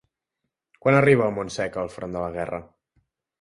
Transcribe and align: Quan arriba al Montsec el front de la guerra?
Quan 0.85 0.97
arriba 0.99 1.23
al 1.27 1.35
Montsec 1.35 1.77
el 1.83 1.93
front 1.99 2.17
de 2.19 2.25
la 2.25 2.33
guerra? 2.39 2.61